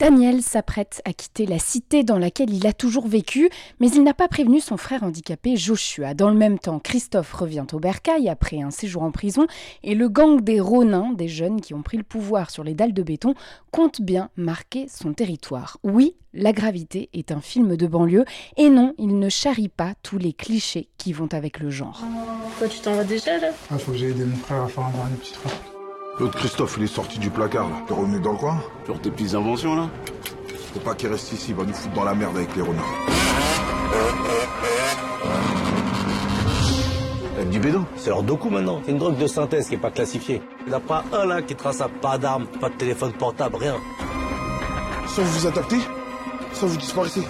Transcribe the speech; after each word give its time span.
Daniel 0.00 0.42
s'apprête 0.42 1.02
à 1.04 1.12
quitter 1.12 1.44
la 1.44 1.58
cité 1.58 2.04
dans 2.04 2.18
laquelle 2.18 2.54
il 2.54 2.68
a 2.68 2.72
toujours 2.72 3.08
vécu, 3.08 3.50
mais 3.80 3.90
il 3.90 4.04
n'a 4.04 4.14
pas 4.14 4.28
prévenu 4.28 4.60
son 4.60 4.76
frère 4.76 5.02
handicapé 5.02 5.56
Joshua. 5.56 6.14
Dans 6.14 6.30
le 6.30 6.36
même 6.36 6.60
temps, 6.60 6.78
Christophe 6.78 7.32
revient 7.32 7.66
au 7.72 7.80
bercail 7.80 8.28
après 8.28 8.62
un 8.62 8.70
séjour 8.70 9.02
en 9.02 9.10
prison 9.10 9.48
et 9.82 9.96
le 9.96 10.08
gang 10.08 10.40
des 10.40 10.60
Ronins, 10.60 11.12
des 11.14 11.26
jeunes 11.26 11.60
qui 11.60 11.74
ont 11.74 11.82
pris 11.82 11.96
le 11.96 12.04
pouvoir 12.04 12.50
sur 12.50 12.62
les 12.62 12.74
dalles 12.74 12.92
de 12.92 13.02
béton, 13.02 13.34
compte 13.72 14.00
bien 14.00 14.30
marquer 14.36 14.86
son 14.88 15.14
territoire. 15.14 15.78
Oui, 15.82 16.14
La 16.32 16.52
Gravité 16.52 17.08
est 17.12 17.32
un 17.32 17.40
film 17.40 17.76
de 17.76 17.86
banlieue 17.88 18.24
et 18.56 18.68
non, 18.68 18.94
il 18.98 19.18
ne 19.18 19.28
charrie 19.28 19.68
pas 19.68 19.94
tous 20.04 20.18
les 20.18 20.32
clichés 20.32 20.90
qui 20.96 21.12
vont 21.12 21.28
avec 21.32 21.58
le 21.58 21.70
genre. 21.70 22.04
Toi, 22.58 22.68
tu 22.68 22.78
t'en 22.78 22.94
vas 22.94 23.02
déjà 23.02 23.36
là? 23.38 23.48
Ah, 23.68 23.78
faut 23.78 23.90
que 23.90 23.98
j'aille 23.98 24.10
aider 24.10 24.24
mon 24.24 24.36
frère 24.36 24.62
à 24.62 24.68
faire 24.68 24.84
un 24.84 24.92
dernier 24.92 25.16
petit 25.16 25.32
truc. 25.32 25.52
L'autre 26.20 26.36
Christophe, 26.36 26.74
il 26.78 26.84
est 26.84 26.88
sorti 26.88 27.18
du 27.20 27.30
placard, 27.30 27.68
là. 27.68 27.76
T'es 27.86 27.94
revenu 27.94 28.18
dans 28.18 28.32
le 28.32 28.38
coin 28.38 28.60
Sur 28.84 29.00
tes 29.00 29.10
petites 29.10 29.34
inventions, 29.34 29.76
là 29.76 29.88
Faut 30.74 30.80
pas 30.80 30.94
qu'il 30.94 31.08
reste 31.10 31.32
ici, 31.32 31.50
il 31.50 31.54
va 31.54 31.64
nous 31.64 31.72
foutre 31.72 31.94
dans 31.94 32.04
la 32.04 32.14
merde 32.14 32.36
avec 32.36 32.56
les 32.56 32.62
renards. 32.62 32.84
Avec 37.36 37.50
du 37.50 37.60
bédo 37.60 37.84
C'est 37.96 38.10
leur 38.10 38.24
doku 38.24 38.50
maintenant. 38.50 38.80
C'est 38.84 38.90
une 38.90 38.98
drogue 38.98 39.16
de 39.16 39.26
synthèse 39.28 39.68
qui 39.68 39.74
est 39.74 39.78
pas 39.78 39.92
classifiée. 39.92 40.42
Il 40.66 40.70
n'y 40.70 40.74
en 40.74 40.78
a 40.78 40.80
pas 40.80 41.04
un 41.12 41.24
là 41.24 41.40
qui 41.40 41.54
trace 41.54 41.80
à 41.80 41.88
pas 41.88 42.18
d'armes, 42.18 42.46
pas 42.60 42.68
de 42.68 42.74
téléphone 42.74 43.12
portable, 43.12 43.54
rien. 43.56 43.76
Ça 45.06 45.22
vous 45.22 45.40
vous 45.40 45.46
adaptez 45.46 45.78
Ça 46.52 46.66
vous 46.66 46.76
disparaissez 46.76 47.22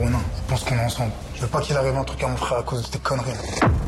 Je 0.00 0.48
pense 0.48 0.64
qu'on 0.64 0.74
est 0.74 0.84
ensemble. 0.84 1.12
Je 1.34 1.42
veux 1.42 1.48
pas 1.48 1.60
qu'il 1.60 1.76
arrive 1.76 1.96
un 1.96 2.04
truc 2.04 2.22
à 2.22 2.28
mon 2.28 2.36
frère 2.36 2.58
à 2.58 2.62
cause 2.62 2.82
de 2.82 2.86
tes 2.88 2.98
conneries. 2.98 3.32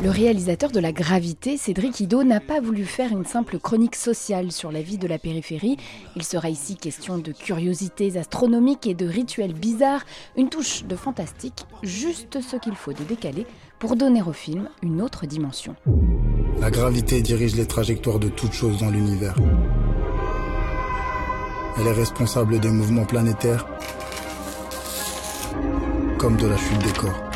Le 0.03 0.09
réalisateur 0.09 0.69
de 0.69 0.79
La 0.79 0.91
Gravité, 0.91 1.57
Cédric 1.57 1.99
Ido, 1.99 2.23
n'a 2.23 2.39
pas 2.39 2.59
voulu 2.59 2.85
faire 2.85 3.11
une 3.11 3.25
simple 3.25 3.57
chronique 3.59 3.95
sociale 3.95 4.51
sur 4.51 4.71
la 4.71 4.81
vie 4.81 4.97
de 4.97 5.07
la 5.07 5.17
périphérie. 5.17 5.77
Il 6.15 6.23
sera 6.23 6.49
ici 6.49 6.75
question 6.75 7.17
de 7.17 7.31
curiosités 7.31 8.17
astronomiques 8.17 8.85
et 8.87 8.93
de 8.93 9.07
rituels 9.07 9.53
bizarres, 9.53 10.05
une 10.37 10.49
touche 10.49 10.83
de 10.83 10.95
fantastique, 10.95 11.65
juste 11.81 12.39
ce 12.41 12.57
qu'il 12.57 12.75
faut 12.75 12.93
de 12.93 13.03
décaler 13.03 13.47
pour 13.79 13.95
donner 13.95 14.21
au 14.21 14.33
film 14.33 14.69
une 14.83 15.01
autre 15.01 15.25
dimension. 15.25 15.75
La 16.59 16.69
gravité 16.69 17.21
dirige 17.21 17.55
les 17.55 17.65
trajectoires 17.67 18.19
de 18.19 18.29
toutes 18.29 18.53
choses 18.53 18.79
dans 18.79 18.89
l'univers. 18.89 19.35
Elle 21.77 21.87
est 21.87 21.91
responsable 21.91 22.59
des 22.59 22.69
mouvements 22.69 23.05
planétaires 23.05 23.65
de 26.33 26.47
la 26.47 26.57
chute 26.57 26.79
des 26.79 26.91
corps. 26.91 27.29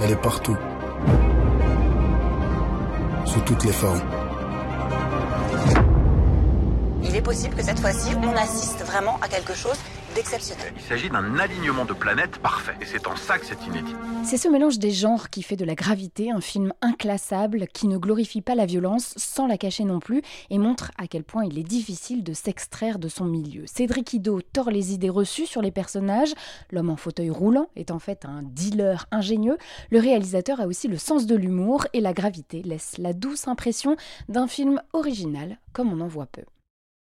Elle 0.00 0.12
est 0.12 0.22
partout. 0.22 0.56
Sous 3.24 3.40
toutes 3.40 3.64
les 3.64 3.72
formes. 3.72 4.00
Il 7.02 7.16
est 7.16 7.22
possible 7.22 7.56
que 7.56 7.62
cette 7.62 7.80
fois-ci, 7.80 8.14
on 8.22 8.36
assiste 8.36 8.84
vraiment 8.84 9.18
à 9.20 9.26
quelque 9.26 9.54
chose 9.54 9.76
d'exceptionnel. 10.14 10.72
Il 10.76 10.82
s'agit 10.82 11.10
d'un 11.10 11.38
alignement 11.38 11.84
de 11.84 11.92
planètes 11.92 12.38
parfait. 12.38 12.74
Et 12.80 12.84
c'est 12.84 13.06
en 13.06 13.16
ça 13.16 13.38
que 13.38 13.46
c'est 13.46 13.62
inédit. 13.66 13.94
C'est 14.24 14.36
ce 14.36 14.48
mélange 14.48 14.78
des 14.78 14.90
genres 14.90 15.30
qui 15.30 15.42
fait 15.42 15.56
de 15.56 15.64
La 15.64 15.74
Gravité 15.74 16.30
un 16.30 16.40
film 16.40 16.72
inclassable 16.80 17.66
qui 17.68 17.88
ne 17.88 17.98
glorifie 17.98 18.40
pas 18.40 18.54
la 18.54 18.66
violence 18.66 19.14
sans 19.16 19.46
la 19.46 19.58
cacher 19.58 19.84
non 19.84 20.00
plus 20.00 20.22
et 20.50 20.58
montre 20.58 20.90
à 20.98 21.06
quel 21.06 21.24
point 21.24 21.44
il 21.44 21.58
est 21.58 21.64
difficile 21.64 22.22
de 22.22 22.32
s'extraire 22.32 22.98
de 22.98 23.08
son 23.08 23.24
milieu. 23.24 23.64
Cédric 23.66 24.12
Ido 24.12 24.40
tord 24.40 24.70
les 24.70 24.92
idées 24.92 25.10
reçues 25.10 25.46
sur 25.46 25.62
les 25.62 25.70
personnages. 25.70 26.32
L'homme 26.70 26.90
en 26.90 26.96
fauteuil 26.96 27.30
roulant 27.30 27.68
est 27.76 27.90
en 27.90 27.98
fait 27.98 28.24
un 28.24 28.42
dealer 28.42 29.06
ingénieux. 29.10 29.56
Le 29.90 29.98
réalisateur 29.98 30.60
a 30.60 30.66
aussi 30.66 30.88
le 30.88 30.98
sens 30.98 31.26
de 31.26 31.36
l'humour 31.36 31.86
et 31.92 32.00
La 32.00 32.12
Gravité 32.12 32.62
laisse 32.62 32.98
la 32.98 33.12
douce 33.12 33.48
impression 33.48 33.96
d'un 34.28 34.46
film 34.46 34.80
original 34.92 35.58
comme 35.72 35.92
on 35.92 36.00
en 36.00 36.08
voit 36.08 36.26
peu. 36.26 36.42